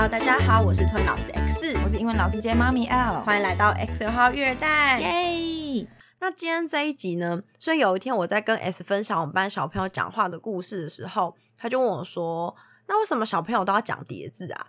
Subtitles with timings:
[0.00, 5.86] Hello，大家好，我是托尼老师 X，我是英文老师兼妈咪 L，欢迎来到 X 二号育儿袋，耶！
[6.20, 12.56] 那今天这一集呢，所以有一天我在跟 S 分享我们班小朋友讲话的故事的时候，他就问我说
[12.88, 14.68] ：“那为什么小朋友都要讲叠字啊？”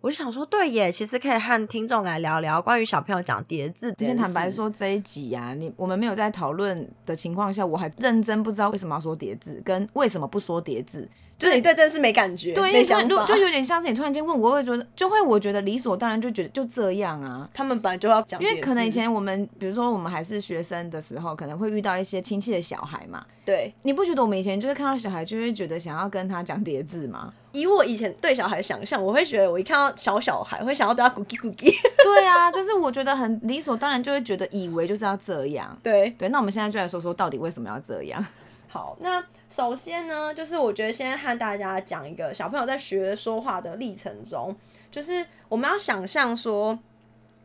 [0.00, 3.94] 我就想说，对耶，其实可以和听众来聊聊关于小朋友讲叠字。
[3.98, 11.06] 先坦白说，这一集呀、啊，你我们没有在讨论的情况下，我还认真不知道为什么要说叠字，跟为什么不说叠字。
[11.40, 17.48] 就是你对这件事没感觉，对，没想法，就有点像是你突然间问我，我会觉得就会我觉得理所当然，就觉得就这样啊。
[17.54, 23.24] 他们本来就要讲，因为可能以前我们，比如说我们还是学生的时候，可能会遇到一些亲戚的小孩嘛。
[23.44, 27.32] 对，你不觉得我们以前就会看到小孩，就会觉得想要跟他讲叠字吗？
[27.52, 31.72] 以我以前对小孩想象，我会觉得我一看到小小孩，会想要对他咕叽咕叽。
[32.04, 35.76] 对啊，就是我觉得很理所当然，就会觉得以为就是要这样。
[35.82, 38.24] 对对，那我们现在就来说说，到底为什么要这样？
[38.72, 44.56] 好，那首先呢，就是我觉得先和大家讲一个小朋友在学说话的历程中，
[44.92, 46.78] 就是我们要想象说，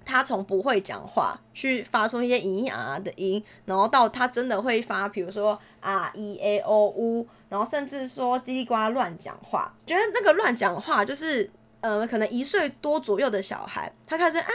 [0.06, 9.73] 他从不会讲话，去发出一些咿咿啊的音，然后到他真的会发，比如说啊、e、a、o、u，然后甚至说叽里呱啦乱讲话。
[9.88, 11.50] 觉得那个乱讲话，就是
[11.81, 14.48] 呃，可能一岁多左右的小孩，他开始啊，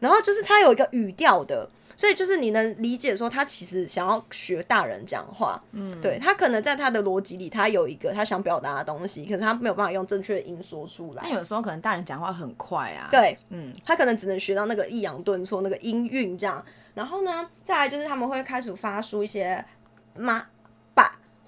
[0.00, 1.70] 然后就是他有一个语调的。
[1.98, 11.24] 所以就是你能理解说他其实想要学大人讲话，嗯，对，他可能在他的逻辑里，他有一个他想表达的东西，可是他没有办法用正确的音说出来。
[11.24, 16.64] 那有时候可能大人讲话很快啊，对，嗯，他可能只能学到那个抑扬顿挫那个音韵这样。
[16.94, 19.64] 然后呢，再来就是他们会开始发出一些
[20.16, 20.46] 妈。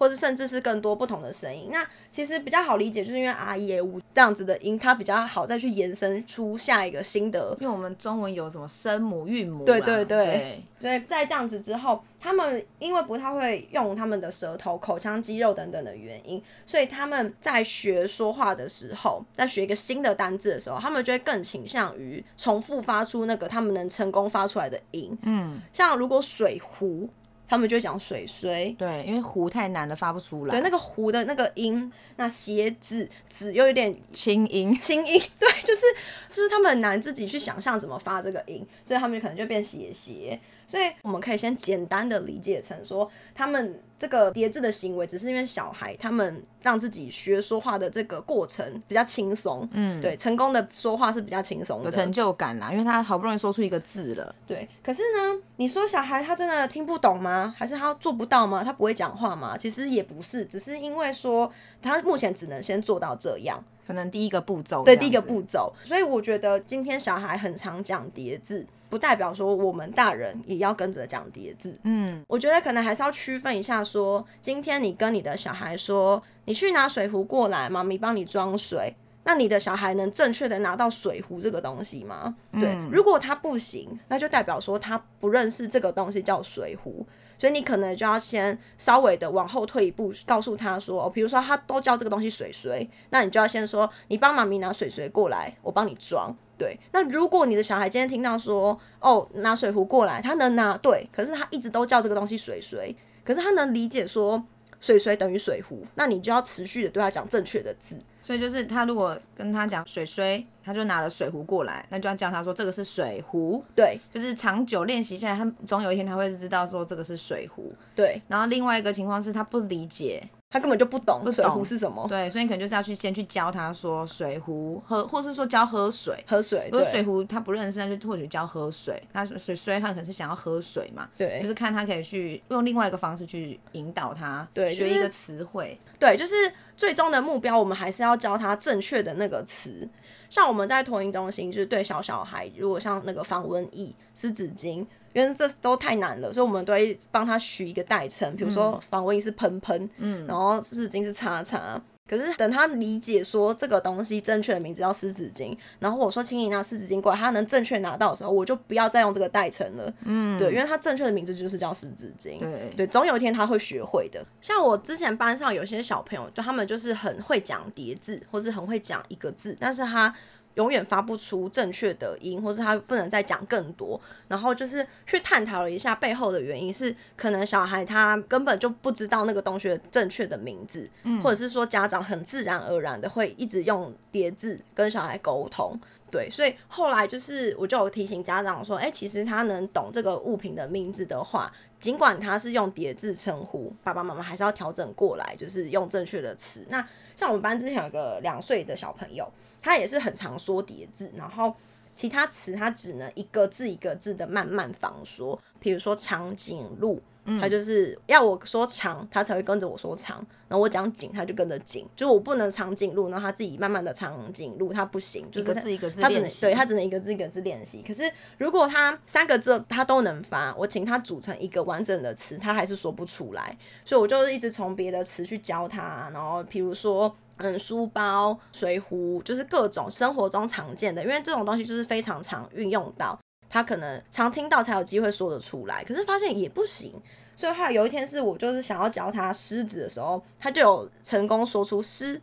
[0.00, 7.54] 或者甚至是更多不同的声音，那其实比较好理解，就是因为 R E A U 这样子的音，它比较好再去延伸出下一个新的。
[7.60, 25.14] 因为我们中文有什么声母、韵母，对对对，对，所以在这样子之后，他们因为不太会用他们的舌头、口腔肌肉等等的原因，所以他们在学说话的时候，在学一个新的单字的时候，他们就会更倾向于重复发出那个他们能成功发出来的音。
[25.24, 27.06] 嗯，像如果水壶。
[27.50, 30.54] 他们就讲水水，对，因为湖太难了，发不出来。
[30.54, 35.82] 对，那个湖的那个音，那鞋子子又有点轻音， 轻音，对，就是
[36.30, 40.38] 就是他们很难自己去想象怎么发这个音，所以他们可能就变斜斜。
[40.68, 54.66] 所以我们可以先简单的理解成说，他们这个叠字的行为，只是因为小孩他们让自己学说话的这个过程比较轻松，嗯，对，成功的说话是比较轻松的，有成就感啦，因为他好不容易说出一个字了，对。
[54.82, 57.54] 可是呢，你说小孩他真的听不懂吗？
[57.58, 58.64] 还是他做不到吗？
[58.64, 59.54] 他不会讲话吗？
[59.58, 65.70] 其实也不是，只是因为说他目前只能先做到这样，可能第一个步骤，对，第一个步骤。
[65.84, 68.66] 所以我觉得今天小孩很常讲叠字。
[68.90, 71.78] 不代表说我们大人也要跟着讲叠字。
[71.84, 78.94] 嗯，我觉得可能还是要区分一下说，说今天你跟你的小孩说，你去拿水壶过来，妈咪帮你装水。
[79.22, 82.34] 那你的小孩能正确的拿到水壶这个东西吗？
[82.52, 87.06] 对，嗯，如果他不行，那就代表说他不认识这个东西叫水壶。
[87.38, 96.36] 所以你可能就要先稍微的往后退一步，告诉他说，比如说他都叫这个东西水水，那你就要先说，你帮妈咪拿水水过来，我帮你装。
[96.60, 102.94] 对，那如果你的小孩今天听到说，哦，拿水壶过来，他能拿，对，可是他一直都叫这个东西水水，
[103.24, 104.44] 可是他能理解说
[104.78, 107.98] 水水等于水壶，那你就要持续的对他讲正确的字。
[108.22, 113.64] 所以就是他如果跟他讲水水，他就拿了水壶过来，那就要叫他说这个是水壶。
[113.74, 117.72] 对，就是长久练习下来，他总有一天他会知道说这个是水壶。
[117.96, 120.28] 对，然后另外一个情况是他不理解。
[120.52, 126.68] 他根本就不懂水壶是什么，对，所以你可能就是要去先去教他说水壶喝，或是说教喝水，喝水。
[126.72, 129.00] 如果水壶他不认识，那就或许教喝水。
[129.12, 136.34] 他水水他可能是想要喝水嘛，对，就是看他可以去用另外一个方式去引导他，对，学一个词汇，对，就是
[136.76, 139.88] 最终的目标，我们还是要教他正确的那个词。
[140.28, 144.84] 像我们在托婴中心，就是对小小孩，如果像那个防蚊液、湿纸巾。
[145.12, 151.80] 因为这都太难了，所以我们都会帮他取一个代称，比如说防蚊液是喷喷，嗯，然后湿纸巾是擦擦。
[152.08, 164.20] 可是等他理解说这个东西正确的名字叫湿纸巾，然后我说请你拿湿纸巾过来，他能正确拿到的时候，我就不要再用这个代称了，嗯，对，因为他正确的名字就是叫湿纸巾，对对，总有一天他会学会的。
[164.40, 170.12] 像我之前班上有些小朋友，就他们就是很会讲叠字，或是很会讲一个字，但是他。
[170.60, 173.98] 永远发不出正确的音，或是他不能再讲更多，
[174.28, 185.80] 然后就是去探讨了一下背后的原因，是可能小孩他根本就不知道那个东西的正确的名字，嗯，或者是说家长很自然而然的会一直用叠字跟小孩沟通。
[186.10, 196.66] 对，所以后来就是我就有提醒家长说，哎、欸，其实他能懂这个物品的名字的话，尽管他是用叠字称呼，爸爸妈妈还是要调整过来，就是用正确的词。
[196.68, 196.84] 那
[197.16, 199.30] 像我们班之前有个两岁的小朋友，
[199.60, 201.54] 他也是很常说叠字，然后
[201.94, 207.02] 其他词他只能一个字一个字的慢慢仿说，比如说长颈鹿。
[207.38, 210.24] 他就是要我说长，他才会跟着我说长。
[210.48, 211.86] 然后我讲紧，他就跟着紧。
[211.94, 215.30] 就是我不能长颈鹿，然后他自己慢慢的长颈鹿，他不行。
[215.30, 217.84] 就是一个字一个字练习，对，他只能一个字一个字练习。
[217.86, 218.02] 可是
[218.38, 223.56] 如果他三个字他都能发，我请他组成一个完整的词，他还是说不出来。
[223.84, 226.10] 所以我就是一直从别的词去教他。
[226.12, 233.16] 然后比如说，嗯，书包、水壶，就是各种生活中常见的，因为这种东西就是非常常运用到。
[233.50, 236.94] 他可能常听到才有机会说得出来，可是发现也不行，
[237.36, 242.18] 所以后来有一天是我就是想要教他狮子的时候，他就有成功说出狮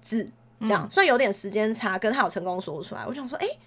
[0.00, 0.28] 子
[0.62, 3.04] 这样，所以有点时间差，跟他有成功说出来。
[3.06, 3.58] 我想说，哎、欸。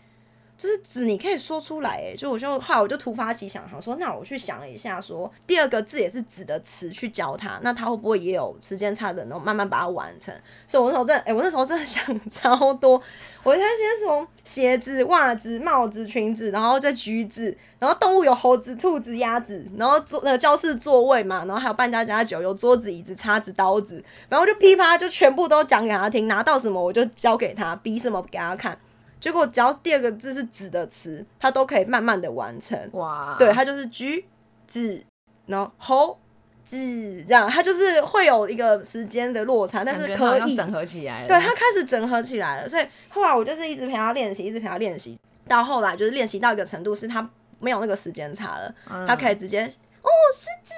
[0.58, 10.34] 就是字，你可以说出来诶，就我就后来我就突发奇想，想说，那我去想一下说，第二个字也是子的词去教他，那他会不会也有时间差的，然后慢慢把它完成？
[10.66, 13.02] 所以我那时候真的，哎、我那时候真的想 超多。
[13.44, 28.76] 我他先从鞋子、袜子、帽子、裙子，然后再橘子，然后动物有猴子、兔子、鸭子，然后坐那教室座位嘛，然后还有扮家家酒，有桌子、椅子、叉子、刀子，然后就噼啪就全部都讲给他听，拿到什么我就教给他，比什么给他看。
[29.20, 32.78] 结果只要第二个字是“子”的词，它都可以慢慢的完成。
[32.94, 34.26] 哇，对，它就是橘
[34.68, 35.04] 子，
[35.48, 36.20] 然后猴
[36.64, 36.78] 子
[37.24, 41.28] 这样，它就是会有一个时间的落差，但是可以整合起来了。
[41.28, 47.28] 对，它开始整合起来了，所以后来我就是一直陪他练习，一直陪他练习，到后来就是练习到一个程度，是他
[47.60, 50.74] 没有那个时间差了，嗯、他可以直接哦，狮子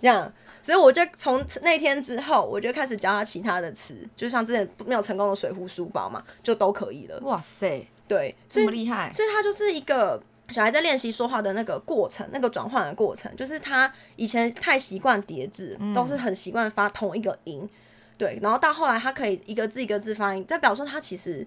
[0.00, 0.32] 这样。
[0.62, 7.18] 所以我就从那天之后，我就开始教他其他的词，就像之前没有成功的水壶、书包嘛，就都可以了。
[7.22, 9.12] 哇塞，对，这么厉害！
[9.12, 17.68] 所以他就是一个小孩在练习说话的那个过程，那个转换的过程，就是他以前太习惯叠字，嗯、都是很习惯发同一个音，
[18.16, 21.46] 对，然后到后来他可以一个字一个字发音，代表说他其实。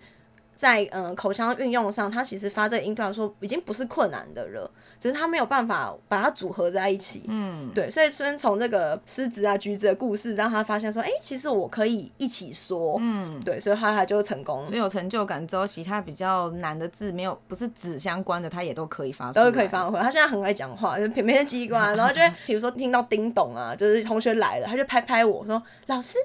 [0.55, 7.23] 在嗯口腔运用上，他其实发这个音段说已经不是困难的了，只是他没有办法把它组合在一起。
[7.27, 12.97] 嗯，对，所以先从这个狮子啊橘子的故事，让他发现说，哎、欸，其实我可以一起说。
[13.01, 19.99] 嗯，对，所以后来他就成功，所以有成就感之后，其他比较难的字没有不是子相关的，他也都可以发都可以发挥。
[19.99, 26.17] 他现在很爱讲话，就每天叽里呱啦，然后就比如说听到叮咚啊，就是同学来了，他就拍拍我说，老师，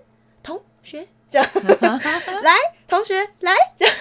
[0.43, 1.09] 同学。
[1.31, 1.49] 这样，
[2.43, 2.53] 来，
[2.89, 3.95] 同学来，这样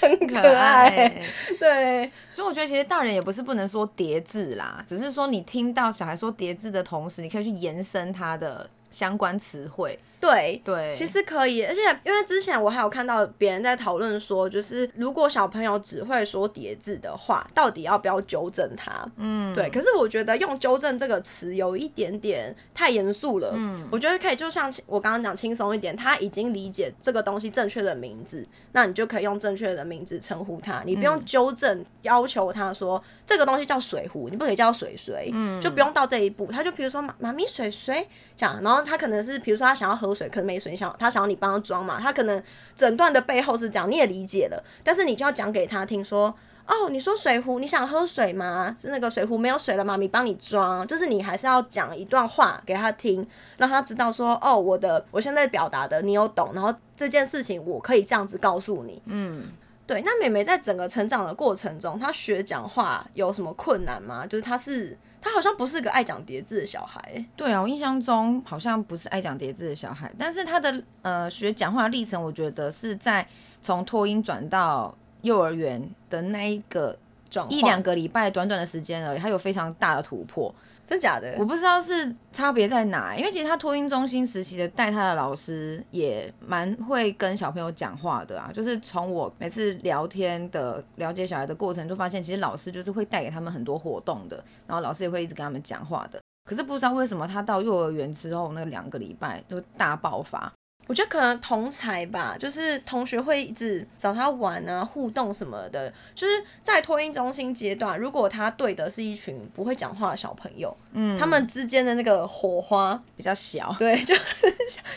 [0.00, 1.22] 很可爱。
[1.60, 9.98] 对，所以我觉得其实大人也不是不能说叠字啦，只是说你听到小孩说叠字的同时，你可以去延伸他的相关词汇。
[10.22, 19.04] 对对，其实可以，而且因为之前我还有看到别人在讨论说，就是如果小朋友只会说叠字的话，到底要不要纠正他？
[19.16, 19.68] 嗯，对。
[19.70, 23.50] 可是我觉得用纠正这个词有一点点太严肃了。
[23.56, 36.46] 嗯，我觉得可以，就像我刚刚讲轻松一点，他已经理解这个东西正确的名字，那你就可以用正确的名字称呼他，你不用纠正要求他说这个东西叫水壶，你不可以叫水水，嗯，就不用到这一步。
[36.46, 40.11] 他就比如说妈妈咪水水这样，然后他可能是比如说他想要喝。
[40.14, 42.42] 水可能没水，想他想要你帮他装嘛，他可能
[42.74, 46.34] 整段的背后是这样，你也理解了，但是你就要讲给他听说，
[46.66, 48.74] 哦，你说水壶，你想喝水吗？
[48.78, 53.26] 是那个水壶没有水了，妈咪帮你装，就是你还是要讲一段话给他听，
[53.56, 59.48] 让他知道说，哦，我的我现在表达的你有懂，然后这件事情我可以这样子告诉你，嗯，
[59.86, 60.02] 对。
[60.04, 64.26] 那美美在整个成长的过程中，她学讲话有什么困难吗？
[64.26, 64.96] 就是她是。
[65.22, 67.24] 他好像不是个爱讲叠字的小孩。
[67.36, 70.12] 对啊，我印象中好像不是爱讲叠字的小孩。
[70.18, 73.26] 但是他的呃学讲话历程，我觉得是在
[73.62, 76.98] 从托婴转到幼儿园的那一个
[77.48, 80.54] 一两个礼拜短短的时间而已，他有非常大的突破。
[80.84, 81.36] 真假的？
[81.38, 94.36] 我不知道是差别在哪，因为其实他托婴中心时期的带他的老师也蛮会跟小朋友讲话的啊，就是从我每次聊天的了解小孩的过程，就发现其实老师就是会带给他们很多活动的，
[94.66, 96.20] 然后老师也会一直跟他们讲话的。
[96.44, 100.52] 可是不知道为什么他到幼儿园之后那两个礼拜就大爆发。
[100.88, 105.92] 我觉得可能同才吧，就是同学会一直找他玩啊，互动什么的。
[106.14, 113.74] 就是在托婴中心阶段，如果他对的是一群不会讲话的小朋友，嗯，他们之间的那个火花比较小。
[113.78, 114.14] 对， 就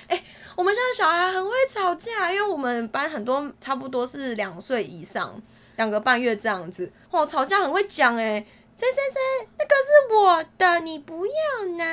[0.07, 0.23] 哎、欸，
[0.55, 5.41] 我们现在小孩很会吵架，因为我们班很多差不多是两岁以上，
[5.77, 8.45] 两个半月这样子，哦，吵架很会讲哎。
[8.75, 11.86] 谁谁谁，那个是我的，你不要拿。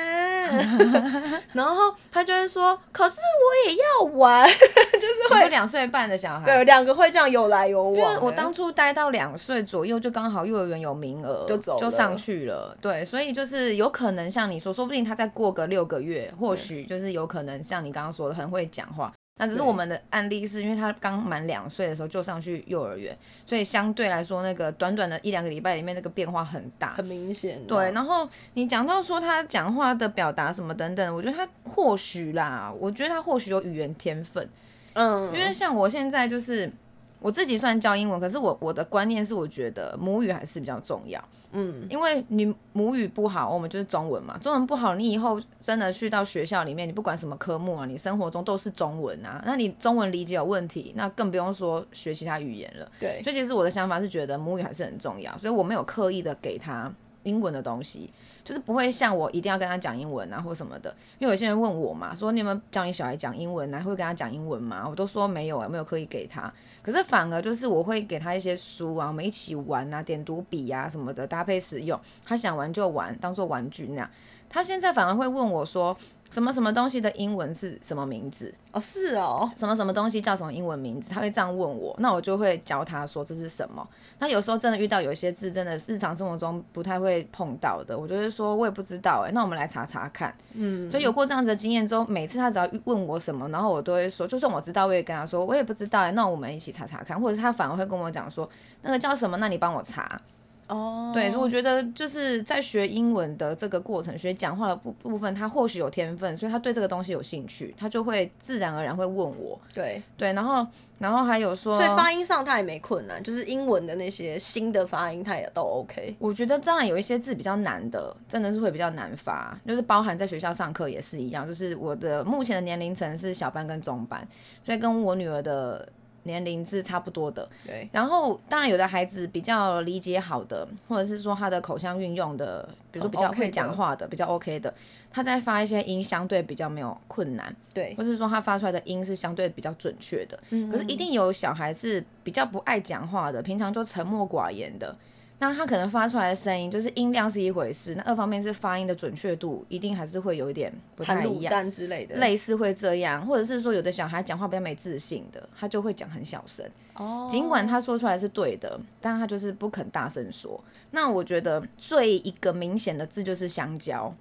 [1.53, 4.45] 然后他就会说，可是我也要玩，
[4.99, 7.93] 就是会两岁半的小孩，对，两个会这样有来有往。
[7.95, 12.77] 因为我当初待到两岁左右，就刚好幼儿园有名额，就走就上去了。
[12.81, 19.13] 对，所以就是有可能像你说，说不定他再过个六个月，或许就是有可能像你刚刚说的，很会讲话。
[19.37, 27.59] 那只是我们的案例，是因为他刚满两岁的时候就上去幼儿园，所以相对来说，那个短短的一两个礼拜里面，那个变化很大，很明显。
[27.65, 34.47] 对，然后你讲到说他讲话的表达什么等等，我觉得他或许啦，我觉得他或许有语言天分，
[34.93, 36.71] 嗯，因为像我现在就是
[37.19, 41.19] 我自己算教英文，可是我我的观念是，我觉得母语还是比较重要。
[41.53, 44.37] 嗯，因为你母语不好，我们就是中文嘛。
[44.39, 49.41] 中文不好，你以后真的去到学校里面，你不管什么科目啊，你生活中都是中文啊。
[49.45, 52.91] 那你中文理解有问题，那更不用说学其他语言了。
[52.99, 56.91] 对，所以其实我的想法是觉得母语还是很重要，所以我没有刻意的给他
[57.23, 58.09] 英文的东西。
[58.43, 60.93] 就是不会像我一定要跟他讲英文啊，或什么的。
[61.17, 63.79] 因为有些人问我嘛，说你有没有教你小孩讲英文啊？
[63.79, 64.85] 会跟他讲英文吗？
[64.85, 66.53] 我都说没有啊，没有刻意给他。
[66.81, 71.97] 可是反而就是我会给他一些书啊，我们一起玩啊，点读笔啊什么的搭配使用。
[72.25, 74.09] 他想玩就玩，当做玩具那样。
[74.49, 75.97] 他现在反而会问我说。
[76.33, 78.51] 什么什么东西的英文是什么名字？
[78.71, 81.13] 哦，是哦，什么什么东西叫什么英文名字？
[81.13, 83.87] 他会这样问我，那我就会教他说这是什么。
[84.17, 90.33] 那有时候真的遇到有一些字，真的日常生活中不太会碰到的，我就会说，我也不知道哎，那我们来查查看。
[90.53, 98.49] 嗯，所以有过这样子的经验之后，每次他只要问我什么，然后我都会说，就算我知道，我也跟他说，我也不知道哎，那我们一起查查看，或者是他反而会跟我讲说，
[98.81, 99.37] 那个叫什么？
[99.37, 100.19] 那你帮我查。
[100.67, 101.13] 哦，oh.
[101.13, 109.59] 对，所以我觉得就是在学英文的这个过程，学讲话的部部分，他或许有天分，所以他对这个东西有兴趣，他就会自然而然会问我。
[109.73, 110.65] 对对，然后
[110.99, 116.15] 然后还有说，所以发音上他也没困难，就是英文的那些新的发音他也都 OK。
[116.19, 124.25] 我觉得当然有一些字比较难的，真的是会比较难发，就是包含在学校上课也是一样，就是我的目前的年龄层是小班跟中班，
[124.63, 125.87] 所以跟我女儿的。
[126.23, 127.87] 年龄是差不多的，对。
[127.91, 134.73] 然后当然有的孩子比较理解好的，或者是说他的口腔运用的，比如说比较会讲话的，比较 OK 的，
[135.11, 137.93] 他在发一些音相对比较没有困难，对。
[137.97, 140.69] 或是说他发出来的音是相对比较准确的，嗯。
[140.71, 144.95] 可是一定有小孩是比较不爱讲话的，平常就沉默寡言的。
[145.45, 160.57] 那他可能发出来的声音，就是音量是一回事，那二方面是发音的准确度，一定还是会有一点不太一样之类的，类似会这样，或者是说有的小孩讲话比较没自信的，他就会讲很小声，哦，尽管他说出来是对的，但他就是不肯大声说。
[160.91, 164.13] 那我觉得最一个明显的字就是香蕉。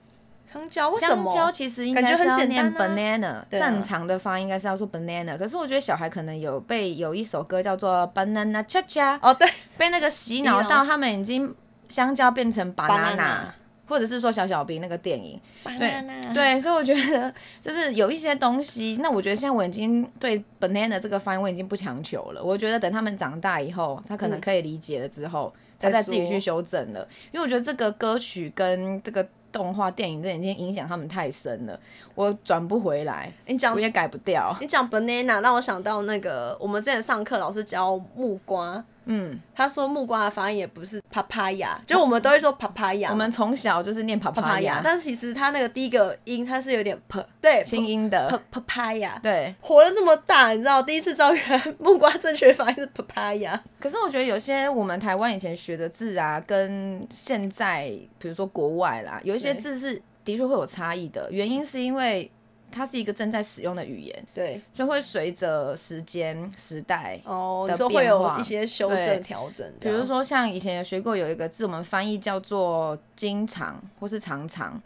[0.51, 11.55] 香蕉，香蕉其实应该是要念 banana，啊、正常的发音应该是要说 banana，可是我觉得小孩可能有被有一首歌叫做 banana cha cha，哦对，被那个洗脑到，他们已经
[11.89, 13.39] 香蕉变成 banana，, banana
[13.87, 16.23] 或者是说小小兵那个电影，banana。
[16.35, 17.33] 对对，所以我觉得
[17.63, 29.27] 就是有一些东西，那我觉得现在我已经对 banana 这个发音我已经不强求了，我觉得等他们长大以后，他可能可以理解了之后，嗯、他再自己去修正了，因为我觉得这个歌曲跟这个。
[29.53, 31.79] 动画电影这已经影响他们太深了，
[32.15, 34.57] 我转不回来，你讲我也改不掉。
[34.61, 38.83] 你讲 banana 让我想到那个我们之前上课老师教木瓜。
[39.05, 43.11] 嗯，他说木瓜的发音也不是 papaya，就我们都会说 papaya。
[43.11, 49.21] 我们从小就是念 papaya，但是其实他那个第一个音它是有点 p，对，轻音的 papaya。
[49.21, 53.59] 对，活了这么大，你知道第一次知道原来木瓜正确发音是 papaya。
[53.81, 62.31] 可是我觉得有些我们台湾以前学的字啊，跟现在比如说国外啦，有一些字是的确会有差异的，原因是因为。
[62.73, 69.71] 它是一个正在使用的语言，对，所以会随着时间时代哦，你说会有一些修正调整。
[69.79, 74.81] 比如说像以前有学过有一个字，我们翻译叫做经常或是常常，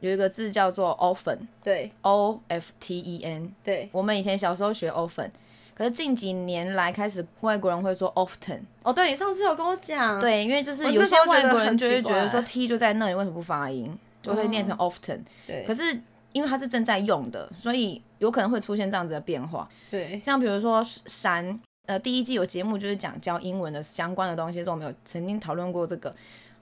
[0.00, 5.30] 有一个字叫做 often，对，O F T E N，对，我们以前小时候学 often，
[5.74, 8.60] 可是近几年来开始外国人会说 often。
[8.82, 16.00] 哦，对，你上次有跟我讲，对，因为就是有些外国人就会觉得说 T 就在那里，为什么不发音，就会念成 often，对，可是。
[16.32, 19.68] 因为它是正在用的，所以有可能会出现这样子的变化。
[19.90, 26.14] 对，像比如说山，呃，第一季有节目就是讲教英文的相关的东西，所以我们有曾经讨论过这个。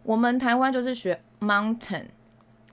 [0.03, 2.05] 我们台湾就是学 mountain，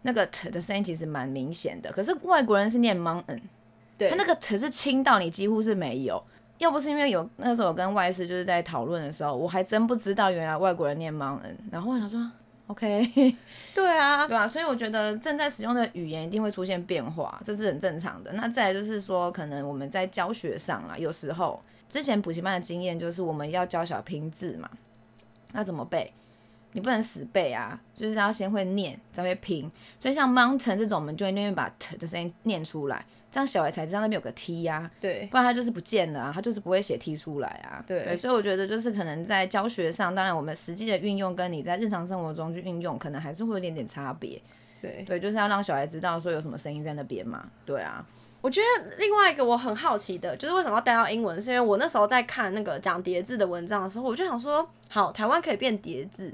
[0.02, 3.42] 那个 t 的声音其实蛮明显的，可是外国人是念 mountain，
[3.98, 6.24] 对，他那个 t 是轻到你几乎是没有。
[6.58, 12.32] 要不是因为有那时候我跟外师就是在讨论的时候，我还真不知道原来外国人念 mountain，然后我想说。
[12.68, 13.36] OK，
[13.74, 18.32] 对啊，对啊，所以我觉得正在使用的语言一定会出现变化，这是很正常的。
[18.34, 24.70] 那再来就是说，可能我们在教学上啊，有时候之前补习班的经验就是我们要教小拼字嘛，
[25.54, 26.12] 那怎么背？
[26.74, 29.70] 你不能死背啊，就是要先会念，才会拼。
[30.00, 34.92] 所以像 mountain 这种，我们就会念把 t 的声音念出来，这样小孩才知道那边有个 t 呀、啊。
[35.00, 37.84] 对，不然他就是不见了啊，他就是不会写 t 出来啊。
[37.88, 44.42] 对，对，所以我觉得就是可能在教学上，当然我们实际的运用跟你在日常生活中去运用，可能还是会有点点差别。
[44.82, 47.50] 对，对，就是要让小孩知道说有什么声音在那边嘛。
[47.66, 48.06] 对啊。
[48.40, 51.42] 我觉得另外一个我很好奇的，就是为什么要带到英文？
[51.42, 56.32] 是因为我那时候在看那个讲叠字的文章的时候，我就想说，好，台湾可以变叠字，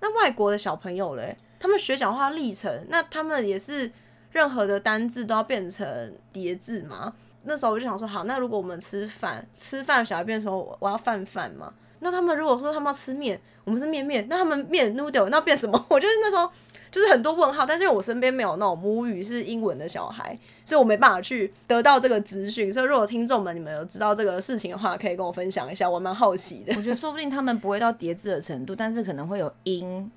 [0.00, 3.90] 那外国的小朋友嘞，他们学讲话历程，那他们也是
[4.32, 7.12] 任何的单字都要变成叠字嘛？
[7.44, 11.72] 那时候我就想说，好，那如果我们吃饭，吃饭小孩变成我要饭饭嘛？
[12.00, 15.82] 那他们如果说他们要吃面，我们是面面，那他们面 noodle 那变什么？
[15.88, 16.50] 我就是那时候。
[16.90, 22.72] 就是很多问号，但是因为我身边没有那种母语是英文的小孩，所以我没办法去得到这个资讯。
[22.72, 26.74] 所以如果听众们你们有知道这个事情的话，可以跟我分享一下，我蛮好奇的。
[26.76, 30.10] 我觉得说不定他们不会到叠字的程度，但是可能会有音，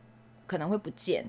[0.48, 1.24] 可能会不见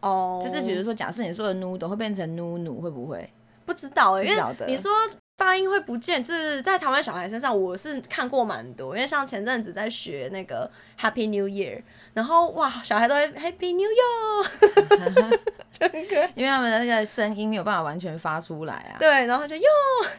[0.00, 0.40] 哦。
[0.40, 3.28] Oh, 就是比如说，假设你说的 noodle 会变成 nunu，会不会？
[3.66, 4.90] 不知道哎、欸，因为你说
[5.36, 8.96] 发音会不见，就是在台湾小孩身上，我是看过蛮多。
[8.96, 11.82] 因为像前阵子在学那个 Happy New Year。
[12.16, 15.38] 然后哇，小孩都会 Happy New Year，
[16.34, 18.96] 因为他们的那个声音没有办法完全发出来啊。
[18.98, 19.62] 对，然后就哟，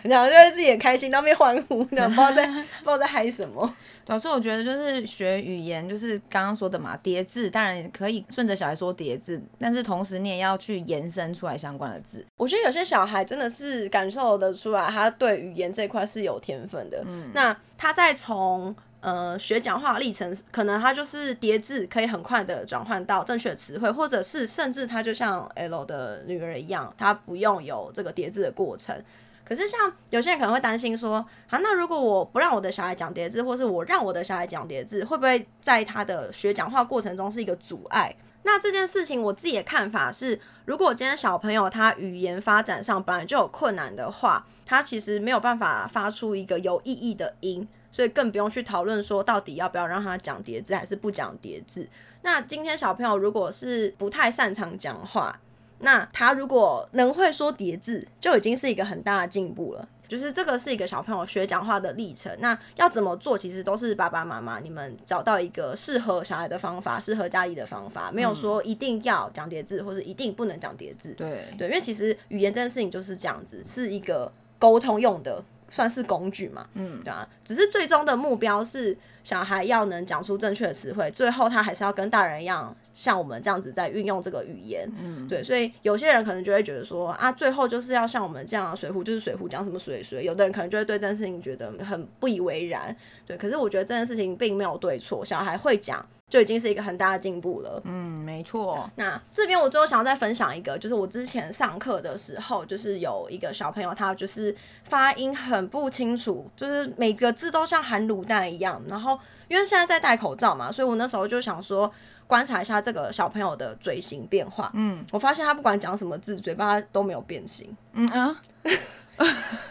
[0.04, 3.68] 然后就会自己很开心，那边欢呼，然后不知道在 不知道在嗨什么。
[4.06, 12.24] 对，所以我觉得就是学语言，就是刚刚说的嘛，叠字当然也可以顺着小孩说叠字，但是同时你也要去延伸出来相关的字。
[12.38, 17.04] 我觉得有些小孩真的是感受得出来，他对语言这一块是有天分的。
[17.08, 18.76] 嗯，那他在从。
[19.08, 29.02] 呃，学讲话历程可能他就是叠字，可以很快的转换到正确的词汇，或者是甚至他就像 L 的女儿一样，他不用有这个叠字的过程。
[29.46, 38.14] 可是像有些人可能会担心说，啊，那如果我不让我的小孩讲叠字，或是我让我的小孩讲叠字，会不会在他的学讲话过程中是一个阻碍？
[38.44, 47.66] 那这件事情我自己的看法是，如果今天小朋友他语言发展上本来就有困难的话，他其实没有办法发出一个有意义的音。
[47.92, 51.88] 所以更不用去讨论说到底要不要让他讲叠字还是不讲叠字。
[52.22, 55.40] 那今天小朋友如果是不太擅长讲话，
[55.80, 59.88] 那他如果能会说叠字，就已经是一个很大的进步了。
[60.08, 62.34] 就是这个是一个小朋友学讲话的历程。
[62.40, 71.14] 那要怎么做，其实都是爸爸妈妈你们找到一个适合小孩的方法，适合家里的方法，没有说一定要讲叠字，或者一定不能讲叠字。
[71.14, 75.44] 对对，因为其实语言这件事情就是这样子，是一个沟通用的。
[75.70, 96.06] 算是工具嘛，嗯，对啊，只是最终的目标是小孩要能讲出正确的词汇，最后他还是要跟大人一样，像我们这样子在运用这个语言，嗯，对，所以有些人可能就会觉得说啊，最后就是要像我们这样，水壶就是水壶，讲什么水水，有的人可能就会对这件事情觉得很不以为然，对，可是我觉得这件事情并没有对错，小孩会讲。
[96.30, 97.82] 就已经是一个很大的进步了。
[97.86, 98.90] 嗯，没错。
[98.96, 108.82] 那这边我最后想要再分享一个，就是我之前上课的时候，就是有一个小朋友，他就是发音很不清楚，就是每个字都像含卤蛋一样。
[108.90, 111.90] 然后因为现在在戴口罩嘛，所以我那时候就想说
[112.28, 114.70] 观察一下这个小朋友的嘴型变化。
[114.74, 117.74] 嗯，我发现他不管讲什么字，嘴巴都没有变形。
[117.94, 118.42] 嗯啊，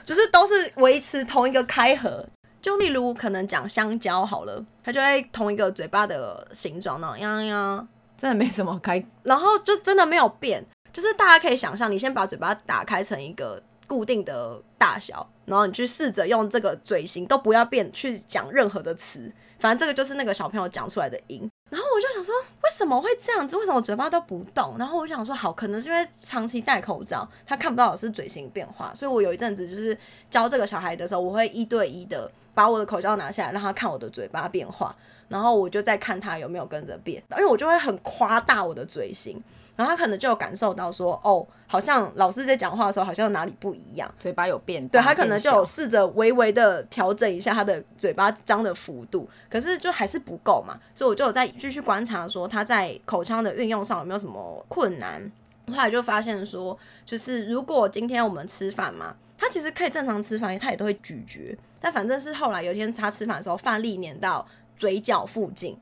[0.07, 2.27] 就是都是维持同一个开合。
[2.67, 21.49] 就例如可能讲香蕉好了，它就会同一个嘴巴的形状那样呀呀，真的没什么开，然后就真的没有变，就是大家可以想象，你先把嘴巴打开成一个固定的大小，然后你去试着用这个嘴型都不要变去讲任何的词，反正这个就是那个小朋友讲出来的音。
[21.71, 23.57] 然后我就想说，为什么会这样子？
[23.57, 24.77] 为什么我嘴巴都不动？
[24.79, 29.97] 然后我想说，好，可能是因为长期戴口罩，他看不到老师嘴型变化，所以我有一阵子就是
[30.31, 32.31] 教这个小孩的时候，我会一对一的。
[32.57, 34.97] 把我的口罩拿下来，让他看我的嘴巴变化，
[35.29, 39.39] 然后我就再看他有没有跟着变，因为我就会很夸大我的嘴型，
[39.77, 55.31] 然后他可能就有感受到说，哦，好像老师在讲话的时候好像哪里不一样，嘴巴有变，对，他可能就有试着微微的调整一下他的嘴巴张的幅度，可是就还是不够嘛，所以我就有在继续观察说他在口腔的运用上有没有什么困难，
[55.69, 59.15] 后来就发现说，就是如果今天我们吃饭嘛。
[59.39, 61.55] 他其实可以正常吃饭，他也都会咀嚼。
[61.79, 65.77] 但反正是后来有一天他吃饭的时候，饭粒粘到嘴角附近。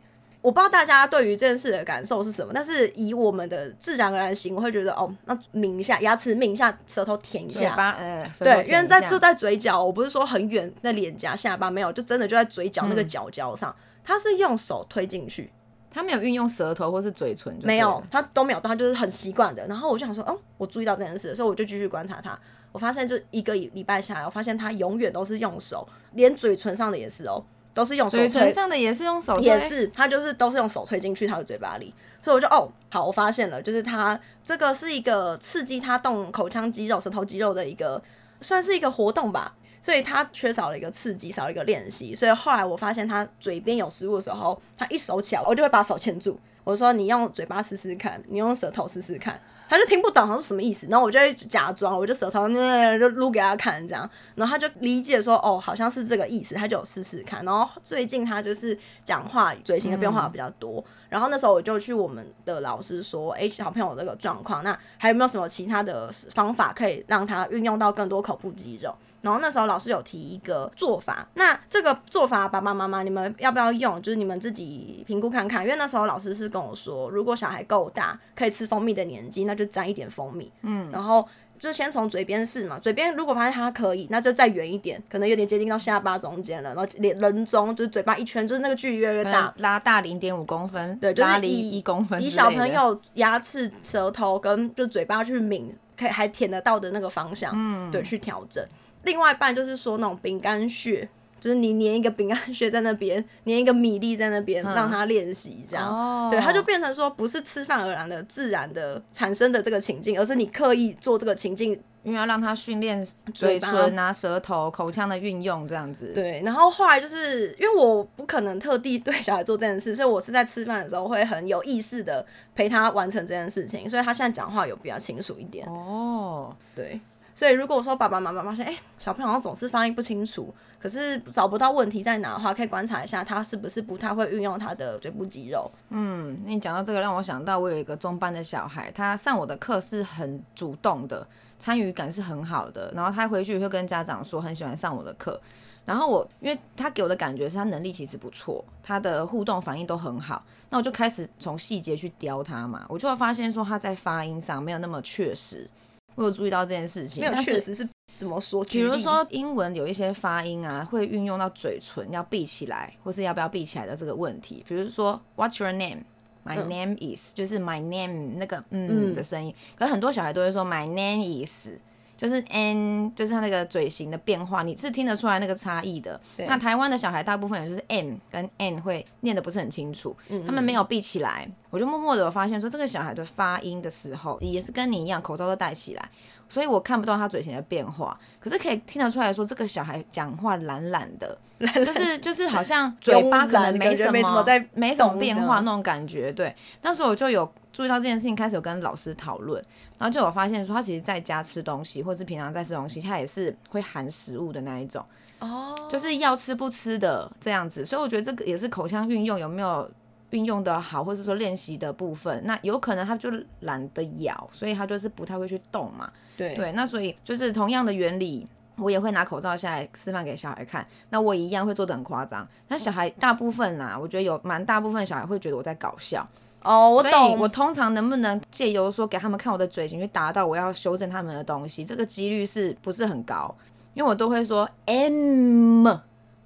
[0.45, 7.61] 我不知道大家对于这件事的感受是什么，但是以我们的自然而然型，我会觉得哦，那抿一下牙齿，抿一下舌头，舔一下。
[7.61, 13.75] 嘴巴，呃，对，因为在就在嘴角，我不是说很远，那脸颊下巴没有，就真的就在嘴角那个角角上。
[14.05, 15.51] 他、嗯、是用手推进去，
[15.91, 19.67] 他没有运用舌头或是嘴唇，没有，他都没有，他就是很习惯的。
[19.67, 22.39] 然后我就想说，哦，我注意到这件事，所以我就继续观察他。
[22.71, 27.43] 我发现，就一个礼拜下来，我发现他永远都是用手，连嘴唇上的也是哦，
[27.75, 28.41] 都是用手嘴推。
[28.41, 38.01] 唇上的也是用手推，也是，他就是都是用手推进去他的嘴巴里，所以我就哦，好，我发现了，就是他这个是一个刺激他动口腔肌肉、舌头肌肉的一个，
[38.41, 49.41] 算是一个活动吧，所以他缺少了一个刺激，少了一个练习，所以后来我发现他嘴边有食物的时候，他一手起来，我就会把手牵住，我说你用嘴巴试试看，你用舌头试试看。
[49.68, 57.44] 他就听不懂他说什么意思，然后我就假装，我就舌头那就撸给他看这样，然后他就理解说哦，好像是这个意思，他就有试试看。
[57.44, 68.94] 然后最近他就是讲话嘴型的变化比较多，然后那时候我就去我们的老师说，哎，小朋友这个状况，那还有没有什么其他的方法可以让他运用到更多口部肌肉？
[69.25, 74.01] 然后那时候老师有提一个做法，那这个做法爸爸妈妈你们要不要用？
[74.03, 75.65] 就是你们自己评估看看。
[75.65, 80.53] 因为那时候老师是跟我说，如果小孩够大，可以吃蜂蜜的年纪，那就沾一点蜂蜜。
[80.61, 81.27] 嗯，然后
[81.59, 98.63] 就先从嘴边试嘛，嘴边如果发现它可以，那就再远一点，可能有点接近到下巴中间了，然后脸人中就是嘴巴一圈，就是那个距离越来越大，拉大零点五公分，对，就是拉离一公分，以小朋友牙齿、舌头跟就嘴巴去抿，可以还舔得到的那个方向，嗯，对，去调整。
[99.05, 116.12] 另外一半就是说那种饼干屑，就是你粘一个饼干屑在那边，粘一个米粒在那边，嗯、让他练习这样，哦、对，他就变成说不是吃饭而然的自然的产生的这个情境，而是你刻意做这个情境，因为要让他训练嘴唇啊、舌头、口腔的运用这样子。
[116.14, 125.67] 对，然后后来就是因为我不可能特地对小孩做这件事，所以我是在吃饭的时候会很有意识的陪他完成这件事情，所以他现在讲话有比较清楚一点。
[125.67, 127.01] 哦，对。
[127.35, 135.68] 所以如果说爸爸妈妈发现，哎、小朋友好像总是发音不清楚，可是找不到问题在哪的话，可以观察一下他是不是不太会运用他的嘴部肌肉。
[135.90, 141.27] 嗯，你讲到这个，让我想到我有一个中班的小孩，他上我的课是很主动的，
[141.59, 145.40] 参与感是很好的，然后他回去会跟家长说很喜欢上我的课，
[145.85, 155.68] 然后我因为他给我的感觉是他能力其实不错，他的互动反应都很好，那我就开始从细节去雕他嘛，我就会发现说他在发音上没有那么确实。
[156.14, 158.64] 我有注意到这件事情，没有确实是怎么说？
[158.64, 164.64] 比如说英文有一些发音啊，会运用到嘴唇要闭起来，或是要不要闭起来的这个问题。
[164.68, 166.05] 比如说 What's your name?
[166.44, 169.55] My name is，就是 My name 那个嗯的声音。
[169.77, 171.70] 可是很多小孩都会说 My name is。
[172.16, 176.18] 就是 n，就是他那个嘴型的变化，你是听得出来那个差异的。
[176.38, 181.50] 那台湾的小孩大部分也就是 m 跟 n 会念得不是很清楚，他们没有闭起来。
[181.75, 186.09] 我就默默的发现说，这个小孩的发音的时候也是跟你一样，口罩都戴起来，
[186.49, 196.33] 所以我看不到他嘴型的变化，可是可以听得出来说，这个小孩讲话懒懒的， 就是就是好像 嘴巴可能没什么没什么在没什么变化那种感觉。
[196.33, 197.53] 对，那时候我就有。
[197.75, 199.61] 注意到这件事情，开始有跟老师讨论，
[199.99, 205.05] 然后就有发现说，他其实在家吃东西，或是平常在吃东西，他也是会含食物的那一种，
[205.41, 207.85] 哦，就是要吃不吃的这样子。
[207.85, 209.91] 所以我觉得这个也是口腔运用有没有
[210.35, 212.42] 运用的好，或者说练习的部分。
[212.44, 216.11] 那有可能他就懒得咬，所以他就是不太会去动嘛。
[216.37, 218.44] 对对，那所以就是同样的原理，
[218.77, 220.85] 我也会拿口罩下来示范给小孩看。
[221.11, 222.47] 那我一样会做的很夸张。
[222.66, 226.27] 那小孩大部分啊，我觉得有蛮大部分小孩会觉得我在搞笑。
[226.62, 227.38] 哦，我懂。
[227.38, 233.55] 我通常能不能借由说给他们看我的嘴型，去达到我要修正他们的东西，这个几率是不是很高？
[233.94, 235.87] 因为我都会说 m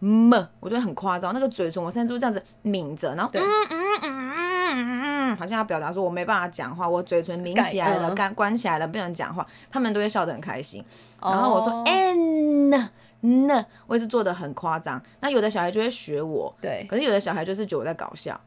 [0.00, 4.32] m，我觉得很夸张，那个嘴唇我现在就是这样子抿着，然后嗯嗯嗯
[4.72, 10.84] 嗯嗯，好像要表达说我没办法讲话，我嘴唇抿起来了，干关起来了，不能讲话，他们都会笑得很开心。
[11.20, 12.72] 然后我说 n
[13.20, 15.02] n，我也是做的很夸张。
[15.20, 18.40] 那有的小孩就会学我，对，可是有的小孩就是觉得我在搞笑。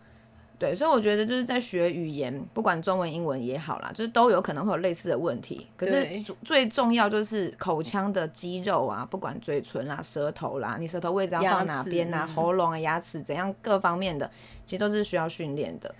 [0.62, 5.66] 对，所以我觉得就是在学语言，不管中文、英文也好啦，就是都有可能会有类似的问题。
[5.76, 6.08] 可是
[6.46, 14.30] 最重要就是口腔的肌肉啊，不管嘴唇啦、舌头啦，你舌头位置要放哪边啊，喉咙啊、牙齿怎样，各方面的，
[14.64, 15.92] 其实都是需要训练的。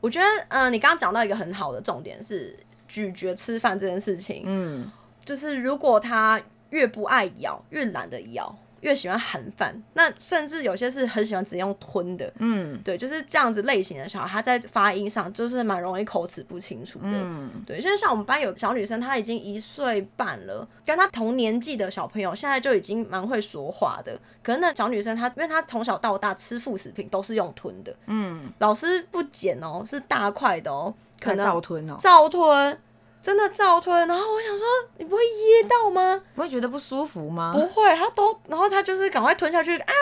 [0.00, 4.42] 我觉得，嗯、呃，你刚刚讲到一个很好的重点是咀嚼吃饭这件事情。
[4.44, 4.90] 嗯，
[5.24, 8.52] 就是如果他越不爱咬，越懒得咬。
[8.82, 24.18] 越喜欢含饭，那甚至有些是很喜欢直接用吞的，嗯，对，就是这样子类型的小孩，他在发音上就是蛮容易口齿不清楚的，嗯，对，就是像我们班有小女生，她已经一岁半了，跟她同年纪的小朋友，现在就已经蛮会说话的。
[24.42, 32.78] 可是那小女生她，因为她从小到大吃副食品都是用吞的，嗯，老师不剪哦，是大块的哦，可能照吞哦，照吞。
[33.22, 34.66] 真的照吞，然后我想说，
[34.98, 36.20] 你不会噎到吗？
[36.34, 37.52] 不会觉得不舒服吗？
[37.54, 39.92] 不会，他都，然后他就是赶快吞下去啊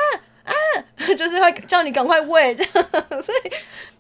[0.45, 0.55] 啊，
[1.17, 2.89] 就是会叫你赶快喂这样，
[3.23, 3.53] 所以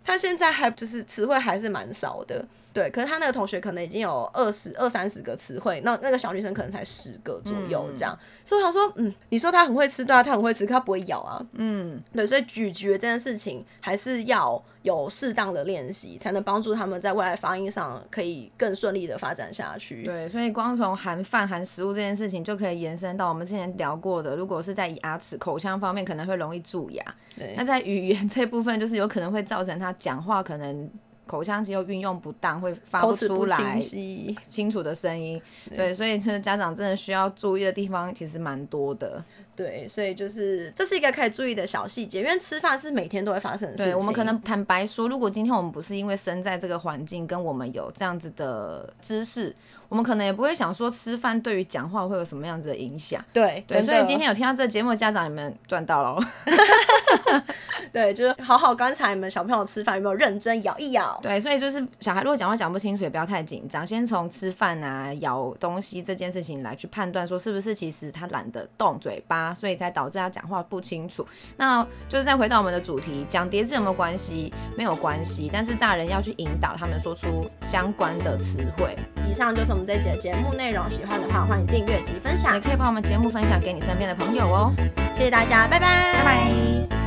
[0.04, 2.44] 他现在还就是词汇还是蛮少的。
[2.72, 8.16] 对，可是他那个同学可能已经有二十二三十个词汇，那那个小女生可能才十个左右这样。
[8.16, 11.44] 嗯、所以我想说，嗯，你说他很会吃，对啊，他很会吃，可他不会咬啊。
[11.54, 20.04] 嗯，对，所以咀嚼这件事情还是要有适当的练习，才能帮助他们在未来发音上可以更顺利的发展下去。
[20.04, 27.04] 对，所以光从含饭、含食物这件事情就可以延伸到我们之前聊过的，如果是在牙齿、口腔方面，可能会容易蛀牙。
[27.36, 30.88] 对，那在语言这部分，就是有可能会造成他讲话可能。
[31.30, 35.40] 口腔肌肉运用不当，会发不出来清，清楚的声音。
[35.68, 39.22] 对，对，所以其实家长真的需要注意的地方其实蛮多的。
[39.54, 43.92] 对，所以就是这是一个可以注意的小细节，因为吃饭是每天都会发生的事情。
[43.92, 49.54] 对，我们可能坦白说，如果今天我们不是因为生在这个环境，跟我们有这样子的知识，
[49.90, 53.22] 我们可能也不会想说吃饭对于讲话会有什么样子的影响。
[53.32, 56.22] 对，对，所以今天有听到这个节目的家长，你们赚到了。
[57.92, 61.18] 对，就是好好观察你们小朋友吃饭有没有认真咬一咬。
[61.20, 71.26] 对，所以就是小孩如果讲话讲不清楚，也不要太紧张，先从吃饭啊、咬东西这件事情来去判断，说是不是其实他懒得动嘴巴，所以才导致他讲话不清楚。
[71.56, 74.54] 那就是再回到我们的主题，讲叠字有没有关系？
[74.76, 78.96] 没有关系，但是大人要去引导他们说出相关的词汇。
[79.28, 84.72] 以上就是我们这一集的节目内容，喜欢的话欢迎订阅及分享，也可以把我们节目分享给你身边的朋友哦。
[85.16, 86.99] 谢谢大家，拜拜，拜拜。